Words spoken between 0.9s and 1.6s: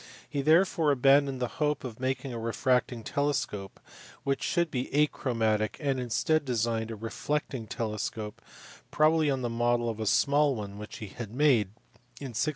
abandoned the